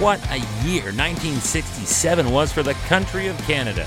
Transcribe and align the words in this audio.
What 0.00 0.24
a 0.30 0.38
year 0.64 0.92
1967 0.92 2.30
was 2.30 2.52
for 2.52 2.62
the 2.62 2.74
country 2.86 3.26
of 3.26 3.36
Canada. 3.38 3.84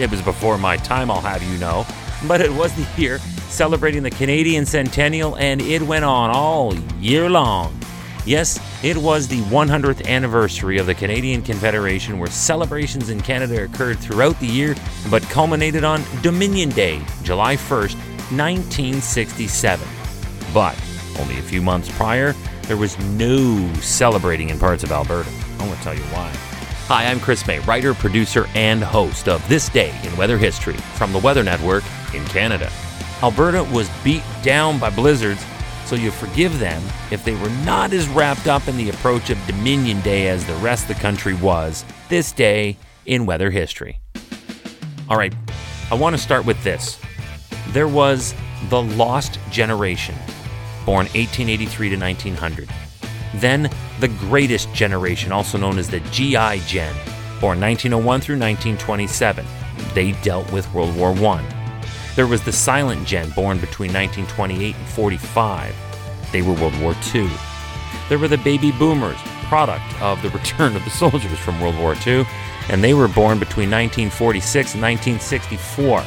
It 0.00 0.10
was 0.10 0.22
before 0.22 0.56
my 0.56 0.78
time, 0.78 1.10
I'll 1.10 1.20
have 1.20 1.42
you 1.42 1.58
know, 1.58 1.84
but 2.26 2.40
it 2.40 2.50
was 2.50 2.74
the 2.74 2.88
year 2.96 3.18
celebrating 3.50 4.02
the 4.02 4.10
Canadian 4.10 4.64
centennial, 4.64 5.36
and 5.36 5.60
it 5.60 5.82
went 5.82 6.06
on 6.06 6.30
all 6.30 6.74
year 7.00 7.28
long. 7.28 7.78
Yes, 8.24 8.58
it 8.82 8.96
was 8.96 9.28
the 9.28 9.42
100th 9.42 10.06
anniversary 10.06 10.78
of 10.78 10.86
the 10.86 10.94
Canadian 10.94 11.42
Confederation, 11.42 12.18
where 12.18 12.30
celebrations 12.30 13.10
in 13.10 13.20
Canada 13.20 13.64
occurred 13.64 13.98
throughout 13.98 14.40
the 14.40 14.46
year 14.46 14.74
but 15.10 15.22
culminated 15.24 15.84
on 15.84 16.02
Dominion 16.22 16.70
Day, 16.70 17.04
July 17.24 17.56
1st, 17.56 17.96
1967. 18.32 19.86
But 20.54 20.82
only 21.18 21.38
a 21.38 21.42
few 21.42 21.60
months 21.60 21.90
prior, 21.94 22.34
there 22.72 22.78
was 22.78 22.98
no 23.00 23.70
celebrating 23.82 24.48
in 24.48 24.58
parts 24.58 24.82
of 24.82 24.90
Alberta. 24.90 25.28
I'm 25.58 25.68
to 25.68 25.82
tell 25.82 25.92
you 25.92 26.00
why. 26.04 26.32
Hi, 26.86 27.04
I'm 27.04 27.20
Chris 27.20 27.46
May, 27.46 27.58
writer, 27.58 27.92
producer, 27.92 28.48
and 28.54 28.82
host 28.82 29.28
of 29.28 29.46
This 29.46 29.68
Day 29.68 29.94
in 30.04 30.16
Weather 30.16 30.38
History 30.38 30.78
from 30.96 31.12
the 31.12 31.18
Weather 31.18 31.42
Network 31.42 31.84
in 32.14 32.24
Canada. 32.24 32.72
Alberta 33.22 33.62
was 33.62 33.90
beat 34.02 34.22
down 34.42 34.78
by 34.78 34.88
blizzards, 34.88 35.44
so 35.84 35.96
you 35.96 36.10
forgive 36.10 36.58
them 36.60 36.82
if 37.10 37.22
they 37.26 37.34
were 37.34 37.50
not 37.66 37.92
as 37.92 38.08
wrapped 38.08 38.46
up 38.46 38.66
in 38.66 38.78
the 38.78 38.88
approach 38.88 39.28
of 39.28 39.46
Dominion 39.46 40.00
Day 40.00 40.28
as 40.28 40.46
the 40.46 40.54
rest 40.54 40.88
of 40.88 40.96
the 40.96 41.02
country 41.02 41.34
was 41.34 41.84
this 42.08 42.32
day 42.32 42.78
in 43.04 43.26
weather 43.26 43.50
history. 43.50 43.98
All 45.10 45.18
right, 45.18 45.34
I 45.90 45.94
want 45.94 46.16
to 46.16 46.22
start 46.22 46.46
with 46.46 46.64
this. 46.64 46.98
There 47.68 47.86
was 47.86 48.34
the 48.70 48.82
Lost 48.82 49.38
Generation, 49.50 50.14
born 50.84 51.06
1883 51.14 51.90
to 51.90 51.96
1900. 51.96 52.68
Then 53.34 53.70
the 54.00 54.08
Greatest 54.08 54.72
Generation, 54.74 55.32
also 55.32 55.58
known 55.58 55.78
as 55.78 55.88
the 55.88 56.00
GI 56.10 56.60
Gen, 56.66 56.94
born 57.40 57.60
1901 57.60 58.20
through 58.20 58.38
1927. 58.38 59.44
They 59.94 60.12
dealt 60.22 60.50
with 60.52 60.72
World 60.72 60.96
War 60.96 61.10
I. 61.10 61.44
There 62.14 62.26
was 62.26 62.42
the 62.42 62.52
Silent 62.52 63.06
Gen, 63.06 63.30
born 63.30 63.58
between 63.58 63.92
1928 63.92 64.76
and 64.76 64.86
45. 64.88 65.74
They 66.30 66.42
were 66.42 66.54
World 66.54 66.78
War 66.80 66.94
II. 67.14 67.28
There 68.08 68.18
were 68.18 68.28
the 68.28 68.38
Baby 68.38 68.72
Boomers, 68.72 69.18
product 69.48 70.00
of 70.02 70.20
the 70.22 70.30
return 70.38 70.76
of 70.76 70.84
the 70.84 70.90
soldiers 70.90 71.38
from 71.38 71.60
World 71.60 71.78
War 71.78 71.94
II, 72.06 72.26
and 72.68 72.82
they 72.82 72.94
were 72.94 73.08
born 73.08 73.38
between 73.38 73.70
1946 73.70 74.74
and 74.74 74.82
1964. 74.82 76.04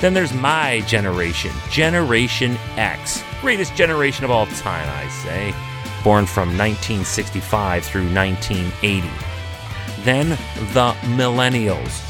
Then 0.00 0.14
there's 0.14 0.32
my 0.32 0.80
generation, 0.86 1.52
Generation 1.70 2.56
X, 2.76 3.22
greatest 3.40 3.74
generation 3.74 4.24
of 4.24 4.30
all 4.30 4.46
time, 4.46 4.88
I 4.88 5.08
say, 5.08 5.54
born 6.02 6.26
from 6.26 6.48
1965 6.56 7.84
through 7.84 8.12
1980. 8.12 9.08
Then 10.04 10.30
the 10.72 10.92
Millennials, 11.16 12.00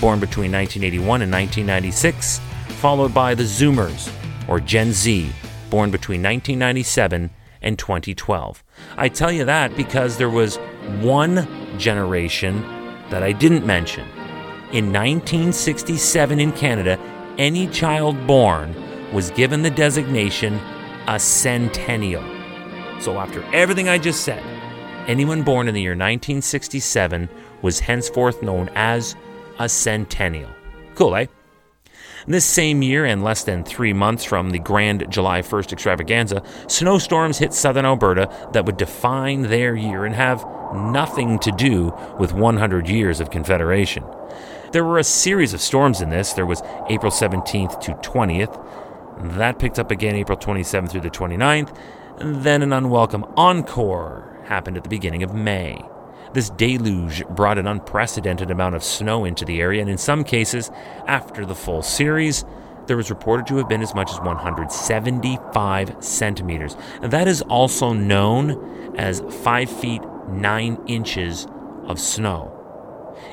born 0.00 0.20
between 0.20 0.52
1981 0.52 1.22
and 1.22 1.32
1996 1.32 2.40
followed 2.82 3.14
by 3.14 3.32
the 3.32 3.44
Zoomers, 3.44 4.12
or 4.48 4.58
Gen 4.58 4.92
Z, 4.92 5.30
born 5.70 5.92
between 5.92 6.20
1997 6.20 7.30
and 7.62 7.78
2012. 7.78 8.64
I 8.96 9.08
tell 9.08 9.30
you 9.30 9.44
that 9.44 9.76
because 9.76 10.16
there 10.16 10.28
was 10.28 10.56
one 11.00 11.46
generation 11.78 12.60
that 13.10 13.22
I 13.22 13.30
didn't 13.30 13.64
mention. 13.64 14.04
In 14.72 14.92
1967 14.92 16.40
in 16.40 16.50
Canada, 16.50 16.98
any 17.42 17.66
child 17.66 18.24
born 18.24 18.72
was 19.12 19.32
given 19.32 19.62
the 19.62 19.70
designation 19.70 20.60
a 21.08 21.18
centennial. 21.18 22.22
So, 23.00 23.18
after 23.18 23.42
everything 23.52 23.88
I 23.88 23.98
just 23.98 24.20
said, 24.20 24.40
anyone 25.08 25.42
born 25.42 25.66
in 25.66 25.74
the 25.74 25.82
year 25.82 25.90
1967 25.90 27.28
was 27.60 27.80
henceforth 27.80 28.44
known 28.44 28.70
as 28.76 29.16
a 29.58 29.68
centennial. 29.68 30.50
Cool, 30.94 31.16
eh? 31.16 31.26
This 32.28 32.44
same 32.44 32.80
year, 32.80 33.04
and 33.04 33.24
less 33.24 33.42
than 33.42 33.64
three 33.64 33.92
months 33.92 34.22
from 34.22 34.50
the 34.50 34.60
grand 34.60 35.10
July 35.10 35.42
1st 35.42 35.72
extravaganza, 35.72 36.44
snowstorms 36.68 37.38
hit 37.38 37.52
southern 37.52 37.84
Alberta 37.84 38.30
that 38.52 38.64
would 38.66 38.76
define 38.76 39.42
their 39.42 39.74
year 39.74 40.04
and 40.04 40.14
have 40.14 40.46
nothing 40.72 41.40
to 41.40 41.50
do 41.50 41.92
with 42.20 42.32
100 42.32 42.88
years 42.88 43.18
of 43.18 43.30
Confederation. 43.30 44.04
There 44.72 44.84
were 44.84 44.98
a 44.98 45.04
series 45.04 45.52
of 45.52 45.60
storms 45.60 46.00
in 46.00 46.08
this. 46.08 46.32
There 46.32 46.46
was 46.46 46.62
April 46.88 47.12
17th 47.12 47.80
to 47.82 47.92
20th. 47.92 49.36
That 49.36 49.58
picked 49.58 49.78
up 49.78 49.90
again 49.90 50.14
April 50.16 50.38
27th 50.38 50.90
through 50.90 51.02
the 51.02 51.10
29th. 51.10 51.76
And 52.18 52.42
then 52.42 52.62
an 52.62 52.72
unwelcome 52.72 53.26
encore 53.36 54.42
happened 54.46 54.78
at 54.78 54.82
the 54.82 54.88
beginning 54.88 55.22
of 55.22 55.34
May. 55.34 55.82
This 56.32 56.48
deluge 56.48 57.26
brought 57.26 57.58
an 57.58 57.66
unprecedented 57.66 58.50
amount 58.50 58.74
of 58.74 58.82
snow 58.82 59.26
into 59.26 59.44
the 59.44 59.60
area, 59.60 59.82
and 59.82 59.90
in 59.90 59.98
some 59.98 60.24
cases, 60.24 60.70
after 61.06 61.44
the 61.44 61.54
full 61.54 61.82
series, 61.82 62.46
there 62.86 62.96
was 62.96 63.10
reported 63.10 63.46
to 63.48 63.56
have 63.56 63.68
been 63.68 63.82
as 63.82 63.94
much 63.94 64.10
as 64.10 64.18
175 64.20 65.96
centimeters. 66.00 66.76
And 67.02 67.12
that 67.12 67.28
is 67.28 67.42
also 67.42 67.92
known 67.92 68.96
as 68.96 69.20
5 69.20 69.70
feet 69.70 70.02
9 70.30 70.78
inches 70.86 71.46
of 71.84 72.00
snow. 72.00 72.61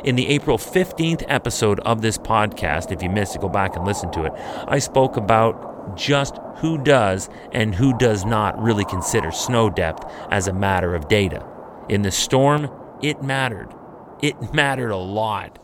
In 0.04 0.16
the 0.16 0.28
April 0.28 0.58
15th 0.58 1.24
episode 1.28 1.80
of 1.82 2.02
this 2.02 2.18
podcast, 2.18 2.92
if 2.92 3.04
you 3.04 3.10
missed 3.10 3.36
it, 3.36 3.42
go 3.42 3.50
back 3.50 3.76
and 3.76 3.86
listen 3.86 4.12
to 4.12 4.24
it. 4.24 4.34
I 4.68 4.80
spoke 4.80 5.18
about 5.18 5.98
just 5.98 6.38
who 6.58 6.78
does 6.78 7.30
and 7.52 7.74
who 7.74 7.98
does 7.98 8.26
not 8.26 8.62
really 8.62 8.86
consider 8.86 9.32
snow 9.32 9.70
depth 9.70 10.06
as 10.32 10.48
a 10.48 10.54
matter 10.54 10.96
of 10.96 11.08
data. 11.08 11.46
In 11.90 12.02
the 12.02 12.12
storm, 12.12 12.70
it 13.02 13.24
mattered. 13.24 13.74
It 14.22 14.54
mattered 14.54 14.92
a 14.92 14.98
lot. 14.98 15.58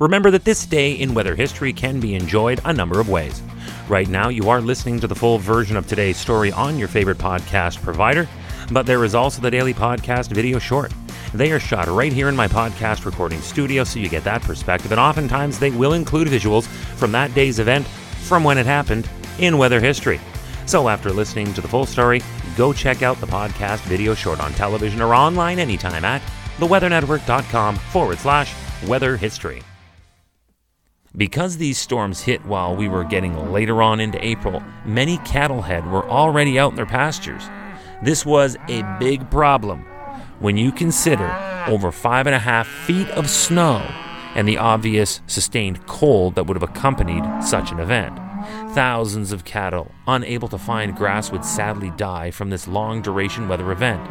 Remember 0.00 0.30
that 0.30 0.44
this 0.44 0.64
day 0.66 0.92
in 0.92 1.14
weather 1.14 1.34
history 1.34 1.72
can 1.72 2.00
be 2.00 2.14
enjoyed 2.14 2.60
a 2.64 2.72
number 2.72 2.98
of 2.98 3.08
ways. 3.08 3.42
Right 3.88 4.08
now, 4.08 4.28
you 4.28 4.48
are 4.48 4.60
listening 4.60 5.00
to 5.00 5.06
the 5.06 5.14
full 5.14 5.38
version 5.38 5.76
of 5.76 5.86
today's 5.86 6.16
story 6.16 6.50
on 6.52 6.78
your 6.78 6.88
favorite 6.88 7.18
podcast 7.18 7.82
provider, 7.82 8.28
but 8.72 8.86
there 8.86 9.04
is 9.04 9.14
also 9.14 9.42
the 9.42 9.50
daily 9.50 9.74
podcast 9.74 10.30
video 10.30 10.58
short. 10.58 10.92
They 11.34 11.50
are 11.50 11.60
shot 11.60 11.88
right 11.88 12.12
here 12.12 12.28
in 12.28 12.36
my 12.36 12.46
podcast 12.46 13.04
recording 13.04 13.40
studio, 13.40 13.84
so 13.84 13.98
you 13.98 14.08
get 14.08 14.24
that 14.24 14.42
perspective, 14.42 14.92
and 14.92 15.00
oftentimes 15.00 15.58
they 15.58 15.70
will 15.70 15.92
include 15.92 16.28
visuals 16.28 16.66
from 16.66 17.12
that 17.12 17.34
day's 17.34 17.58
event 17.58 17.86
from 17.86 18.44
when 18.44 18.58
it 18.58 18.66
happened 18.66 19.08
in 19.38 19.58
weather 19.58 19.80
history. 19.80 20.20
So 20.66 20.88
after 20.88 21.10
listening 21.10 21.52
to 21.54 21.60
the 21.60 21.68
full 21.68 21.84
story, 21.86 22.22
go 22.56 22.72
check 22.72 23.02
out 23.02 23.20
the 23.20 23.26
podcast 23.26 23.80
video 23.80 24.14
short 24.14 24.40
on 24.40 24.52
television 24.52 25.02
or 25.02 25.14
online 25.14 25.58
anytime 25.58 26.04
at 26.04 26.22
theweathernetwork.com 26.58 27.76
forward 27.76 28.18
slash 28.18 28.54
weather 28.86 29.16
history. 29.16 29.62
Because 31.16 31.56
these 31.56 31.78
storms 31.78 32.20
hit 32.20 32.44
while 32.44 32.76
we 32.76 32.88
were 32.88 33.04
getting 33.04 33.52
later 33.52 33.82
on 33.82 34.00
into 34.00 34.24
April, 34.24 34.62
many 34.84 35.18
cattlehead 35.18 35.90
were 35.90 36.08
already 36.08 36.58
out 36.58 36.70
in 36.70 36.76
their 36.76 36.86
pastures. 36.86 37.48
This 38.02 38.24
was 38.26 38.56
a 38.68 38.82
big 39.00 39.28
problem 39.30 39.86
when 40.38 40.56
you 40.56 40.70
consider 40.70 41.30
over 41.66 41.90
five 41.90 42.26
and 42.26 42.34
a 42.34 42.38
half 42.38 42.66
feet 42.66 43.08
of 43.10 43.28
snow 43.28 43.78
and 44.34 44.46
the 44.46 44.58
obvious 44.58 45.20
sustained 45.26 45.86
cold 45.86 46.34
that 46.34 46.46
would 46.46 46.56
have 46.56 46.68
accompanied 46.68 47.24
such 47.42 47.72
an 47.72 47.80
event. 47.80 48.18
Thousands 48.74 49.32
of 49.32 49.44
cattle, 49.44 49.90
unable 50.06 50.48
to 50.48 50.58
find 50.58 50.94
grass, 50.94 51.32
would 51.32 51.44
sadly 51.44 51.90
die 51.96 52.30
from 52.30 52.50
this 52.50 52.68
long 52.68 53.00
duration 53.00 53.48
weather 53.48 53.72
event. 53.72 54.06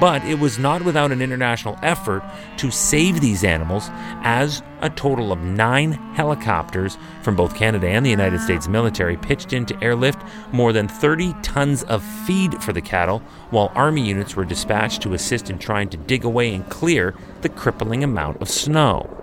But 0.00 0.24
it 0.24 0.38
was 0.38 0.58
not 0.58 0.84
without 0.84 1.10
an 1.10 1.20
international 1.20 1.78
effort 1.82 2.22
to 2.58 2.70
save 2.70 3.20
these 3.20 3.42
animals, 3.42 3.90
as 4.22 4.62
a 4.80 4.90
total 4.90 5.32
of 5.32 5.40
nine 5.40 5.92
helicopters 6.14 6.96
from 7.22 7.34
both 7.34 7.56
Canada 7.56 7.88
and 7.88 8.06
the 8.06 8.10
United 8.10 8.40
States 8.40 8.68
military 8.68 9.16
pitched 9.16 9.52
in 9.52 9.66
to 9.66 9.82
airlift 9.82 10.22
more 10.52 10.72
than 10.72 10.86
30 10.86 11.34
tons 11.42 11.82
of 11.84 12.04
feed 12.26 12.62
for 12.62 12.72
the 12.72 12.80
cattle, 12.80 13.18
while 13.50 13.72
Army 13.74 14.06
units 14.06 14.36
were 14.36 14.44
dispatched 14.44 15.02
to 15.02 15.14
assist 15.14 15.50
in 15.50 15.58
trying 15.58 15.88
to 15.88 15.96
dig 15.96 16.24
away 16.24 16.54
and 16.54 16.68
clear 16.70 17.14
the 17.40 17.48
crippling 17.48 18.04
amount 18.04 18.40
of 18.40 18.48
snow. 18.48 19.14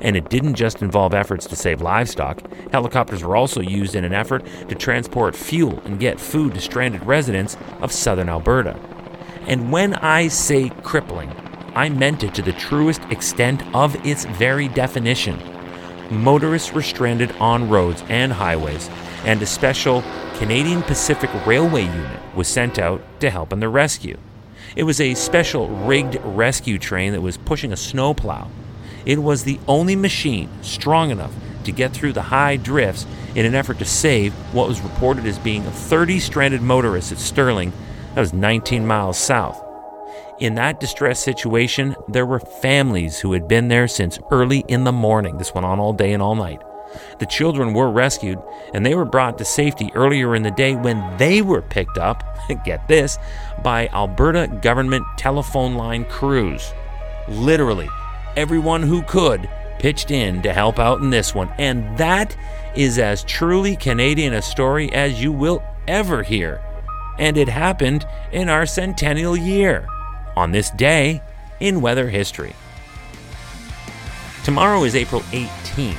And 0.00 0.16
it 0.16 0.30
didn't 0.30 0.54
just 0.54 0.80
involve 0.80 1.12
efforts 1.12 1.46
to 1.48 1.56
save 1.56 1.82
livestock. 1.82 2.40
Helicopters 2.70 3.22
were 3.22 3.36
also 3.36 3.60
used 3.60 3.94
in 3.94 4.04
an 4.04 4.14
effort 4.14 4.46
to 4.68 4.74
transport 4.74 5.34
fuel 5.34 5.80
and 5.84 6.00
get 6.00 6.20
food 6.20 6.54
to 6.54 6.60
stranded 6.60 7.04
residents 7.04 7.56
of 7.80 7.92
southern 7.92 8.28
Alberta. 8.28 8.78
And 9.46 9.70
when 9.70 9.94
I 9.94 10.28
say 10.28 10.70
crippling, 10.82 11.30
I 11.74 11.88
meant 11.88 12.22
it 12.24 12.34
to 12.34 12.42
the 12.42 12.52
truest 12.52 13.02
extent 13.10 13.62
of 13.74 13.94
its 14.06 14.24
very 14.24 14.68
definition. 14.68 15.38
Motorists 16.10 16.72
were 16.72 16.82
stranded 16.82 17.32
on 17.40 17.68
roads 17.68 18.02
and 18.08 18.32
highways, 18.32 18.88
and 19.24 19.42
a 19.42 19.46
special 19.46 20.02
Canadian 20.34 20.82
Pacific 20.82 21.30
Railway 21.46 21.84
unit 21.84 22.20
was 22.34 22.48
sent 22.48 22.78
out 22.78 23.02
to 23.20 23.30
help 23.30 23.52
in 23.52 23.60
the 23.60 23.68
rescue. 23.68 24.18
It 24.76 24.84
was 24.84 25.00
a 25.00 25.14
special 25.14 25.68
rigged 25.68 26.18
rescue 26.22 26.78
train 26.78 27.12
that 27.12 27.20
was 27.20 27.36
pushing 27.36 27.72
a 27.72 27.76
snowplow. 27.76 28.48
It 29.04 29.22
was 29.22 29.44
the 29.44 29.60
only 29.68 29.96
machine 29.96 30.48
strong 30.62 31.10
enough 31.10 31.34
to 31.64 31.72
get 31.72 31.92
through 31.92 32.12
the 32.12 32.22
high 32.22 32.56
drifts 32.56 33.06
in 33.34 33.46
an 33.46 33.54
effort 33.54 33.78
to 33.78 33.84
save 33.84 34.32
what 34.54 34.68
was 34.68 34.80
reported 34.80 35.26
as 35.26 35.38
being 35.38 35.62
30 35.62 36.20
stranded 36.20 36.62
motorists 36.62 37.12
at 37.12 37.18
Stirling 37.18 37.72
that 38.14 38.20
was 38.20 38.32
19 38.32 38.86
miles 38.86 39.18
south. 39.18 39.62
In 40.40 40.54
that 40.54 40.80
distress 40.80 41.20
situation, 41.20 41.94
there 42.08 42.26
were 42.26 42.40
families 42.40 43.20
who 43.20 43.32
had 43.32 43.48
been 43.48 43.68
there 43.68 43.88
since 43.88 44.18
early 44.30 44.64
in 44.68 44.84
the 44.84 44.92
morning. 44.92 45.36
This 45.36 45.54
went 45.54 45.64
on 45.64 45.78
all 45.78 45.92
day 45.92 46.12
and 46.12 46.22
all 46.22 46.34
night. 46.34 46.60
The 47.18 47.26
children 47.26 47.74
were 47.74 47.90
rescued 47.90 48.40
and 48.72 48.84
they 48.84 48.94
were 48.94 49.04
brought 49.04 49.38
to 49.38 49.44
safety 49.44 49.90
earlier 49.94 50.34
in 50.34 50.42
the 50.42 50.50
day 50.50 50.76
when 50.76 51.16
they 51.16 51.42
were 51.42 51.62
picked 51.62 51.98
up, 51.98 52.22
get 52.64 52.86
this, 52.88 53.18
by 53.62 53.88
Alberta 53.88 54.48
government 54.62 55.04
telephone 55.16 55.74
line 55.74 56.04
crews. 56.04 56.72
Literally, 57.28 57.88
everyone 58.36 58.82
who 58.82 59.02
could 59.02 59.48
pitched 59.78 60.10
in 60.10 60.40
to 60.40 60.52
help 60.52 60.78
out 60.78 61.00
in 61.00 61.10
this 61.10 61.34
one. 61.34 61.52
And 61.58 61.98
that 61.98 62.36
is 62.74 62.98
as 62.98 63.22
truly 63.24 63.76
Canadian 63.76 64.32
a 64.32 64.42
story 64.42 64.92
as 64.92 65.22
you 65.22 65.32
will 65.32 65.62
ever 65.86 66.22
hear. 66.22 66.62
And 67.18 67.36
it 67.36 67.48
happened 67.48 68.06
in 68.32 68.48
our 68.48 68.66
centennial 68.66 69.36
year, 69.36 69.86
on 70.36 70.52
this 70.52 70.70
day 70.70 71.22
in 71.60 71.80
weather 71.80 72.08
history. 72.08 72.54
Tomorrow 74.44 74.84
is 74.84 74.94
April 74.94 75.22
18th, 75.32 75.96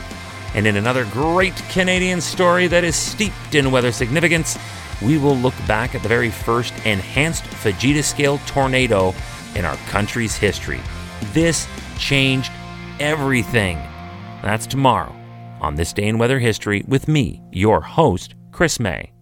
and 0.54 0.68
in 0.68 0.76
another 0.76 1.06
great 1.06 1.56
Canadian 1.70 2.22
story 2.22 2.68
that 2.68 2.84
is 2.84 2.96
steeped 2.96 3.56
in 3.56 3.72
weather 3.72 3.92
significance, 3.92 4.58
we 5.02 5.18
will 5.18 5.36
look 5.36 5.56
back 5.68 5.96
at 5.96 6.04
the 6.04 6.10
very 6.10 6.30
first 6.30 6.74
enhanced 6.86 7.44
Fujita 7.44 8.04
scale 8.04 8.40
tornado 8.46 9.14
in 9.56 9.66
our 9.66 9.78
country's 9.90 10.36
history. 10.36 10.82
This 11.34 11.68
changed 11.98 12.52
everything. 13.00 13.78
That's 14.42 14.68
tomorrow 14.68 15.14
on 15.62 15.76
This 15.76 15.94
Day 15.94 16.08
in 16.08 16.18
Weather 16.18 16.40
History 16.40 16.84
with 16.88 17.08
me, 17.08 17.42
your 17.52 17.82
host, 17.82 18.36
Chris 18.52 18.80
May. 18.80 19.15